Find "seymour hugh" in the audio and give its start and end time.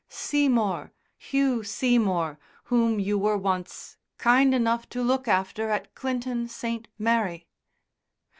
0.09-1.61